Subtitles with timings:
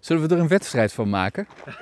[0.00, 1.46] Zullen we er een wedstrijd van maken?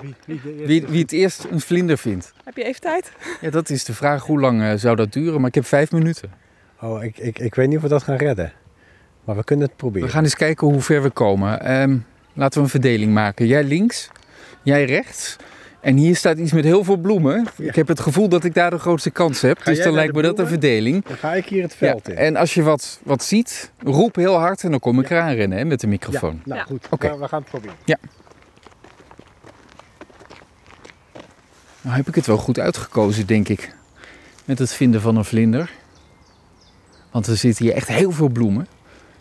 [0.00, 2.32] Wie, wie, Wie, wie het eerst een vlinder vindt?
[2.44, 3.12] Heb je even tijd?
[3.40, 4.22] Ja, dat is de vraag.
[4.24, 5.38] Hoe lang eh, zou dat duren?
[5.40, 6.30] Maar ik heb vijf minuten.
[6.80, 8.52] Oh, ik, ik, ik weet niet of we dat gaan redden.
[9.24, 10.08] Maar we kunnen het We proberen.
[10.08, 11.60] gaan eens kijken hoe ver we komen.
[11.60, 11.98] Ehm,
[12.32, 13.46] laten we een verdeling maken.
[13.46, 14.10] Jij links,
[14.62, 15.36] jij rechts.
[15.86, 17.46] En hier staat iets met heel veel bloemen.
[17.56, 17.68] Ja.
[17.68, 19.58] Ik heb het gevoel dat ik daar de grootste kans heb.
[19.58, 21.04] Ga dus dan lijkt me dat een verdeling.
[21.04, 22.16] Dan ga ik hier het Ja, veld in.
[22.16, 25.58] en als je wat, wat ziet, roep heel hard en dan kom ik eraan rennen
[25.58, 26.34] hè, met de microfoon.
[26.34, 26.64] Ja, nou Ja.
[26.64, 26.86] goed.
[26.90, 27.10] Oké.
[27.10, 27.76] We, we gaan het proberen.
[31.80, 33.74] Nou heb ik het wel goed uitgekozen, denk ik.
[34.44, 35.70] Met het vinden van een vlinder.
[37.10, 38.66] Want er zitten hier echt heel veel bloemen.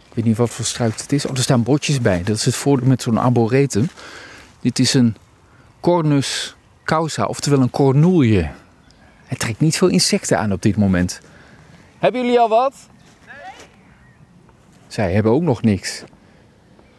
[0.09, 1.25] Ik weet niet wat voor struik het is.
[1.25, 2.23] Oh, er staan botjes bij.
[2.23, 3.87] Dat is het voordeel met zo'n arboretum.
[4.61, 5.15] Dit is een
[5.79, 8.49] Cornus causa, oftewel een cornoelje.
[9.25, 11.21] Het trekt niet veel insecten aan op dit moment.
[11.97, 12.73] Hebben jullie al wat?
[13.25, 13.35] Nee.
[14.87, 16.03] Zij hebben ook nog niks.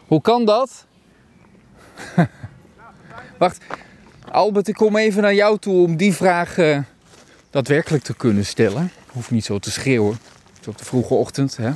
[0.07, 0.85] Hoe kan dat?
[3.37, 3.63] Wacht,
[4.31, 6.79] Albert, ik kom even naar jou toe om die vraag eh,
[7.49, 8.91] daadwerkelijk te kunnen stellen.
[9.11, 10.19] Hoeft niet zo te schreeuwen.
[10.61, 11.71] Is op de vroege ochtend, hè?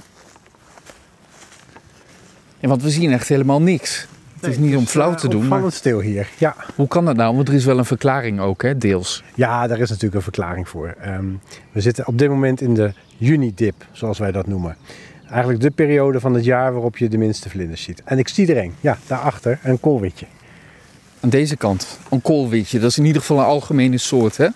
[2.60, 4.08] Ja, want we zien echt helemaal niks.
[4.42, 6.28] Het is niet om flauw te doen, maar Opvallend stil hier.
[6.38, 6.56] Ja.
[6.76, 7.36] hoe kan dat nou?
[7.36, 9.24] Want er is wel een verklaring ook, hè, deels.
[9.36, 10.96] ja, daar is natuurlijk een verklaring voor.
[11.02, 11.26] Ehm,
[11.72, 14.78] we zitten op dit moment in de juni-dip, zoals wij dat noemen.
[15.30, 18.02] Eigenlijk de periode van het jaar waarop je de minste vlinders ziet.
[18.06, 18.74] En ik zie er een.
[18.80, 20.26] Ja, daarachter een koolwitje.
[21.20, 22.80] Aan deze kant, een koolwitje.
[22.80, 24.48] Dat is in ieder geval een algemene soort, hè?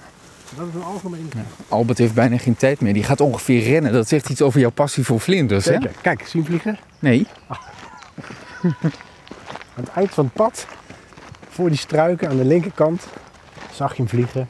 [0.57, 1.31] Dat is een algemeen.
[1.67, 2.93] Albert heeft bijna geen tijd meer.
[2.93, 3.93] Die gaat ongeveer rennen.
[3.93, 5.77] Dat zegt iets over jouw passie voor vlinders, hè?
[6.01, 6.77] Kijk, zien vliegen?
[6.99, 7.27] Nee.
[9.77, 10.67] Aan het eind van het pad,
[11.49, 13.07] voor die struiken aan de linkerkant,
[13.71, 14.49] zag je hem vliegen.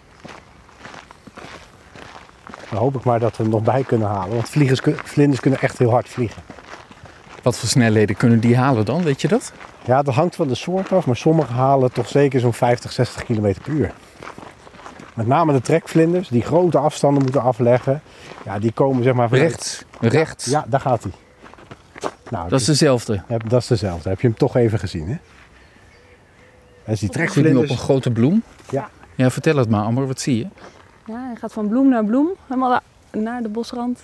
[2.69, 4.35] Dan hoop ik maar dat we hem nog bij kunnen halen.
[4.35, 6.41] Want vliegers, vlinders kunnen echt heel hard vliegen.
[7.43, 9.03] Wat voor snelheden kunnen die halen dan?
[9.03, 9.51] Weet je dat?
[9.85, 13.23] Ja, dat hangt van de soort af, maar sommige halen toch zeker zo'n 50, 60
[13.23, 13.93] km per uur.
[15.13, 18.01] Met name de trekvlinders, die grote afstanden moeten afleggen.
[18.45, 19.83] Ja, die komen zeg maar vanuit- Rechts.
[19.99, 20.45] Rechts.
[20.45, 21.11] Ja, daar gaat hij.
[22.35, 23.23] Nou, Dat is dezelfde.
[23.29, 24.09] Ja, dat is dezelfde.
[24.09, 25.15] Heb je hem toch even gezien, hè?
[26.85, 27.69] Dat is die nu op trekvlinders.
[27.69, 28.43] een grote bloem.
[28.71, 28.89] Ja.
[29.15, 30.07] Ja, vertel het maar, Amber.
[30.07, 30.47] Wat zie je?
[31.07, 32.27] Ja, hij gaat van bloem naar bloem.
[32.47, 32.81] Helemaal
[33.11, 33.99] naar de bosrand.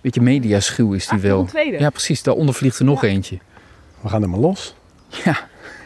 [0.00, 1.40] Beetje mediaschuw is die Ah, wel.
[1.40, 1.78] Een tweede.
[1.78, 2.22] Ja, precies.
[2.22, 3.08] Daaronder vliegt er nog Ja.
[3.08, 3.38] eentje.
[4.00, 4.74] We gaan er maar los.
[5.24, 5.38] Ja.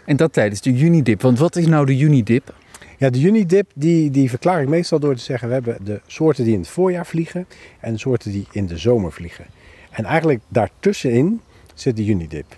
[0.05, 1.23] En dat tijdens de junidip.
[1.23, 2.55] Want wat is nou de junidip?
[2.99, 5.49] Ja, de junidip die, die verklaar ik meestal door te zeggen...
[5.49, 7.47] we hebben de soorten die in het voorjaar vliegen...
[7.81, 9.45] en de soorten die in de zomer vliegen.
[9.97, 11.41] En eigenlijk daartussenin
[11.75, 12.57] zit de junidip.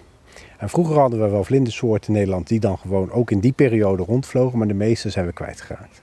[0.59, 2.49] En vroeger hadden we wel vlindersoorten in Nederland...
[2.49, 4.59] die dan gewoon ook in die periode rondvlogen...
[4.59, 6.03] maar de meeste zijn we kwijtgeraakt.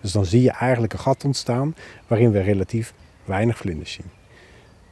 [0.00, 1.74] Dus dan zie je eigenlijk een gat ontstaan...
[2.06, 2.94] waarin we relatief
[3.24, 4.06] weinig vlinders zien.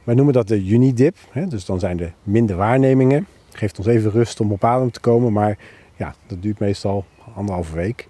[0.03, 1.17] Wij noemen dat de junidip.
[1.31, 1.47] Hè?
[1.47, 3.27] Dus dan zijn er minder waarnemingen.
[3.51, 5.33] Geeft ons even rust om op adem te komen...
[5.33, 5.57] maar
[5.95, 7.05] ja, dat duurt meestal
[7.35, 8.07] anderhalve week...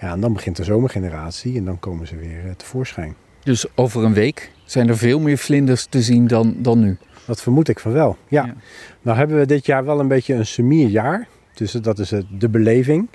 [0.00, 3.14] Ja, en dan begint de zomergeneratie en dan komen ze weer eh, tevoorschijn.
[3.48, 6.96] Dus over een week zijn er veel meer vlinders te zien dan, dan nu.
[7.24, 8.16] Dat vermoed ik van wel.
[8.28, 8.44] Ja.
[8.44, 8.54] Ja.
[9.02, 11.28] Nou hebben we dit jaar wel een beetje een semierjaar.
[11.54, 13.08] Dus dat is de beleving.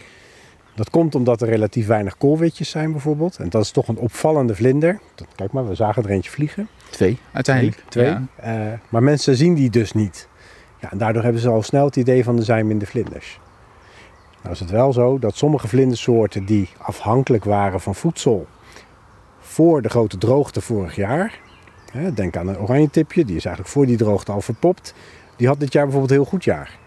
[0.75, 3.37] Dat komt omdat er relatief weinig koolwitjes zijn bijvoorbeeld.
[3.37, 4.99] En dat is toch een opvallende vlinder.
[5.35, 6.67] Kijk maar, we zagen er eentje vliegen.
[6.89, 7.83] Twee, uiteindelijk.
[7.89, 8.05] Twee.
[8.05, 8.23] Ja.
[8.35, 10.27] Eh, maar mensen zien die dus niet.
[10.79, 13.39] Ja, en daardoor hebben ze al snel het idee van er zijn minder vlinders.
[14.41, 18.47] Nou is het wel zo dat sommige vlindersoorten die afhankelijk waren van voedsel
[19.53, 21.39] voor de grote droogte vorig jaar.
[22.13, 24.93] Denk aan een oranjetipje, die is eigenlijk voor die droogte al verpopt.
[25.35, 26.77] Die had dit jaar bijvoorbeeld een heel goed jaar.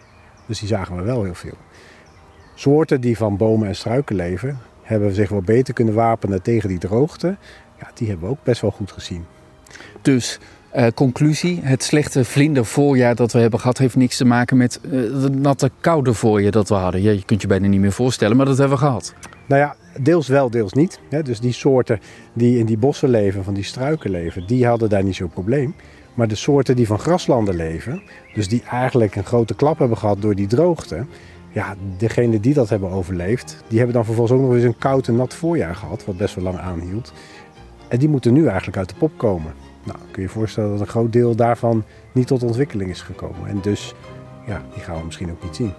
[0.47, 1.57] Dus die zagen we wel heel veel.
[2.55, 6.79] Soorten die van bomen en struiken leven, hebben zich wel beter kunnen wapenen tegen die
[6.79, 7.37] droogte.
[7.79, 9.25] Ja, die hebben we ook best wel goed gezien.
[10.03, 10.39] Dus
[10.71, 13.79] eh, conclusie, het slechte vlindervoorjaar dat we hebben gehad...
[13.79, 17.03] heeft niks te maken met eh, het natte koude voorjaar dat we hadden.
[17.03, 19.15] Ja, je kunt je bijna niet meer voorstellen, maar dat hebben we gehad.
[19.47, 21.01] Nou ja, deels wel, deels niet.
[21.23, 22.01] Dus die soorten
[22.33, 25.75] die in die bossen leven, van die struiken leven, die hadden daar niet zo'n probleem.
[26.15, 28.03] Maar de soorten die van graslanden leven,
[28.35, 31.07] dus die eigenlijk een grote klap hebben gehad door die droogte.
[31.53, 35.09] Ja, degenen die dat hebben overleefd, die hebben dan vervolgens ook nog eens een koud
[35.09, 37.13] en nat voorjaar gehad, wat best wel lang aanhield.
[37.89, 39.53] En die moeten nu eigenlijk uit de pop komen.
[39.85, 43.49] Nou, kun je je voorstellen dat een groot deel daarvan niet tot ontwikkeling is gekomen.
[43.49, 43.95] En dus,
[44.47, 45.73] ja, die gaan we misschien ook niet zien.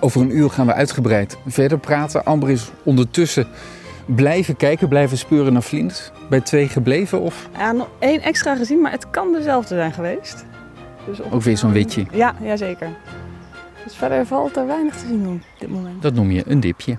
[0.00, 2.24] Over een uur gaan we uitgebreid verder praten.
[2.24, 3.46] Amber is ondertussen
[4.06, 6.10] blijven kijken, blijven speuren naar vlinders.
[6.28, 10.44] Bij twee gebleven of Ja, nog één extra gezien, maar het kan dezelfde zijn geweest.
[11.06, 12.06] Dus ook weer zo'n witje.
[12.12, 12.88] Ja, ja, zeker.
[13.84, 16.02] Dus verder valt er weinig te zien op dit moment.
[16.02, 16.98] Dat noem je een dipje.